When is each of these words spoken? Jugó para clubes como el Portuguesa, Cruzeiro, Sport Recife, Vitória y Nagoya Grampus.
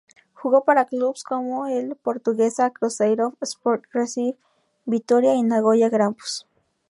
Jugó 0.33 0.63
para 0.63 0.85
clubes 0.85 1.23
como 1.23 1.67
el 1.67 1.95
Portuguesa, 1.95 2.71
Cruzeiro, 2.71 3.35
Sport 3.39 3.83
Recife, 3.91 4.39
Vitória 4.85 5.35
y 5.35 5.43
Nagoya 5.43 5.89
Grampus. 5.89 6.47